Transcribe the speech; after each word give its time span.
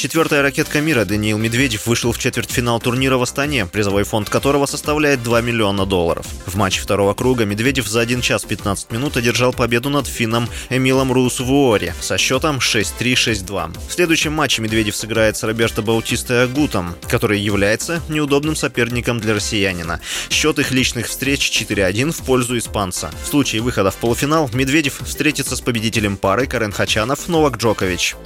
Четвертая 0.00 0.40
ракетка 0.40 0.80
мира 0.80 1.04
Даниил 1.04 1.36
Медведев 1.36 1.86
вышел 1.86 2.12
в 2.12 2.18
четвертьфинал 2.18 2.80
турнира 2.80 3.18
в 3.18 3.22
Астане, 3.22 3.66
призовой 3.66 4.04
фонд 4.04 4.30
которого 4.30 4.64
составляет 4.64 5.22
2 5.22 5.42
миллиона 5.42 5.84
долларов. 5.84 6.24
В 6.46 6.56
матче 6.56 6.80
второго 6.80 7.12
круга 7.12 7.44
Медведев 7.44 7.86
за 7.86 8.00
1 8.00 8.22
час 8.22 8.46
15 8.46 8.92
минут 8.92 9.18
одержал 9.18 9.52
победу 9.52 9.90
над 9.90 10.06
финном 10.06 10.48
Эмилом 10.70 11.12
Русвуори 11.12 11.92
со 12.00 12.16
счетом 12.16 12.60
6-3-6-2. 12.60 13.76
В 13.90 13.92
следующем 13.92 14.32
матче 14.32 14.62
Медведев 14.62 14.96
сыграет 14.96 15.36
с 15.36 15.42
Роберто 15.42 15.82
Баутистой 15.82 16.44
Агутом, 16.44 16.96
который 17.06 17.38
является 17.38 18.00
неудобным 18.08 18.56
соперником 18.56 19.20
для 19.20 19.34
россиянина. 19.34 20.00
Счет 20.30 20.58
их 20.58 20.70
личных 20.70 21.08
встреч 21.08 21.50
4-1 21.50 22.12
в 22.12 22.24
пользу 22.24 22.56
испанца. 22.56 23.10
В 23.22 23.28
случае 23.28 23.60
выхода 23.60 23.90
в 23.90 23.96
полуфинал 23.96 24.48
Медведев 24.54 25.02
встретится 25.04 25.56
с 25.56 25.60
победителем 25.60 26.16
пары 26.16 26.46
Карен 26.46 26.72
Хачанов-Новак 26.72 27.58
Джокович. 27.58 28.16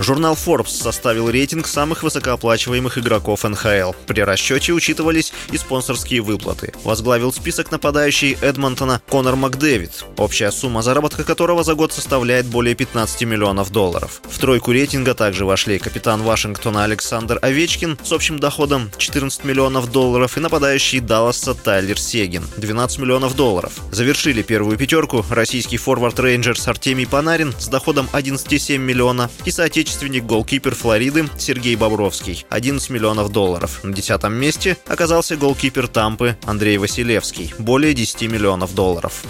Журнал 0.00 0.34
Forbes 0.34 0.68
составил 0.68 1.28
рейтинг 1.28 1.66
самых 1.66 2.04
высокооплачиваемых 2.04 2.98
игроков 2.98 3.42
НХЛ. 3.42 3.92
При 4.06 4.20
расчете 4.20 4.72
учитывались 4.72 5.32
и 5.50 5.58
спонсорские 5.58 6.20
выплаты. 6.20 6.72
Возглавил 6.84 7.32
список 7.32 7.72
нападающий 7.72 8.38
Эдмонтона 8.40 9.02
Конор 9.08 9.34
Макдэвид, 9.34 10.04
общая 10.16 10.52
сумма 10.52 10.82
заработка 10.82 11.24
которого 11.24 11.64
за 11.64 11.74
год 11.74 11.92
составляет 11.92 12.46
более 12.46 12.76
15 12.76 13.22
миллионов 13.22 13.72
долларов. 13.72 14.22
В 14.30 14.38
тройку 14.38 14.70
рейтинга 14.70 15.14
также 15.14 15.44
вошли 15.44 15.80
капитан 15.80 16.22
Вашингтона 16.22 16.84
Александр 16.84 17.40
Овечкин 17.42 17.98
с 18.04 18.12
общим 18.12 18.38
доходом 18.38 18.92
14 18.98 19.42
миллионов 19.44 19.90
долларов 19.90 20.36
и 20.36 20.40
нападающий 20.40 21.00
Далласа 21.00 21.54
Тайлер 21.54 21.98
Сегин 21.98 22.44
12 22.56 22.98
миллионов 23.00 23.34
долларов. 23.34 23.72
Завершили 23.90 24.42
первую 24.42 24.78
пятерку 24.78 25.24
российский 25.28 25.76
форвард 25.76 26.20
Рейнджерс 26.20 26.68
Артемий 26.68 27.06
Панарин 27.06 27.52
с 27.58 27.66
доходом 27.66 28.08
11,7 28.12 28.78
миллиона 28.78 29.28
и 29.44 29.50
соотечественник 29.50 29.87
соотечественник 29.88 30.26
голкипер 30.26 30.74
Флориды 30.74 31.28
Сергей 31.38 31.74
Бобровский– 31.74 32.44
11 32.50 32.90
миллионов 32.90 33.32
долларов. 33.32 33.82
На 33.82 33.94
десятом 33.94 34.34
месте 34.34 34.76
оказался 34.86 35.36
голкипер 35.36 35.88
Тампы 35.88 36.36
Андрей 36.44 36.76
Василевский– 36.78 37.54
более 37.58 37.94
10 37.94 38.22
миллионов 38.22 38.74
долларов. 38.74 39.24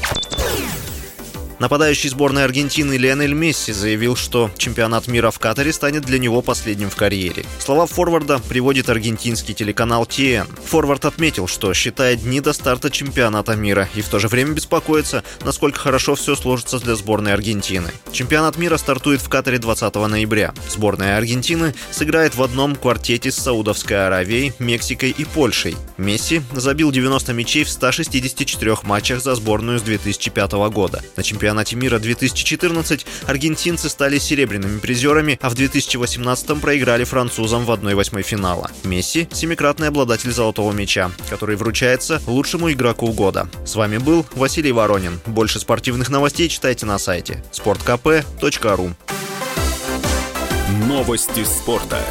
Нападающий 1.58 2.08
сборной 2.08 2.44
Аргентины 2.44 2.96
Лионель 2.96 3.32
Месси 3.32 3.72
заявил, 3.72 4.14
что 4.14 4.48
чемпионат 4.56 5.08
мира 5.08 5.32
в 5.32 5.40
Катаре 5.40 5.72
станет 5.72 6.04
для 6.04 6.20
него 6.20 6.40
последним 6.40 6.88
в 6.88 6.94
карьере. 6.94 7.44
Слова 7.58 7.86
форварда 7.86 8.38
приводит 8.38 8.88
аргентинский 8.88 9.54
телеканал 9.54 10.06
ТН. 10.06 10.46
Форвард 10.66 11.04
отметил, 11.04 11.48
что 11.48 11.74
считает 11.74 12.22
дни 12.22 12.40
до 12.40 12.52
старта 12.52 12.90
чемпионата 12.90 13.56
мира 13.56 13.88
и 13.96 14.02
в 14.02 14.08
то 14.08 14.20
же 14.20 14.28
время 14.28 14.52
беспокоится, 14.52 15.24
насколько 15.44 15.80
хорошо 15.80 16.14
все 16.14 16.36
сложится 16.36 16.78
для 16.78 16.94
сборной 16.94 17.32
Аргентины. 17.32 17.90
Чемпионат 18.12 18.56
мира 18.56 18.76
стартует 18.76 19.20
в 19.20 19.28
Катаре 19.28 19.58
20 19.58 19.92
ноября. 19.96 20.54
Сборная 20.70 21.16
Аргентины 21.16 21.74
сыграет 21.90 22.36
в 22.36 22.42
одном 22.42 22.76
квартете 22.76 23.32
с 23.32 23.36
Саудовской 23.36 24.06
Аравией, 24.06 24.52
Мексикой 24.60 25.10
и 25.10 25.24
Польшей. 25.24 25.76
Месси 25.96 26.40
забил 26.52 26.92
90 26.92 27.32
мячей 27.32 27.64
в 27.64 27.68
164 27.68 28.76
матчах 28.84 29.20
за 29.20 29.34
сборную 29.34 29.80
с 29.80 29.82
2005 29.82 30.52
года. 30.70 31.02
На 31.16 31.24
чемпионате 31.24 31.47
чемпионате 31.48 31.76
мира 31.76 31.98
2014 31.98 33.06
аргентинцы 33.26 33.88
стали 33.88 34.18
серебряными 34.18 34.80
призерами, 34.80 35.38
а 35.40 35.48
в 35.48 35.54
2018 35.54 36.60
проиграли 36.60 37.04
французам 37.04 37.64
в 37.64 37.70
1-8 37.70 38.20
финала. 38.22 38.70
Месси– 38.84 39.26
семикратный 39.32 39.88
обладатель 39.88 40.30
золотого 40.30 40.72
мяча, 40.72 41.10
который 41.30 41.56
вручается 41.56 42.20
лучшему 42.26 42.70
игроку 42.70 43.12
года. 43.12 43.48
С 43.64 43.76
вами 43.76 43.96
был 43.96 44.26
Василий 44.34 44.72
Воронин. 44.72 45.20
Больше 45.24 45.58
спортивных 45.58 46.10
новостей 46.10 46.50
читайте 46.50 46.84
на 46.84 46.98
сайте 46.98 47.42
sportkp.ru 47.52 48.94
Новости 50.86 51.44
спорта. 51.44 52.04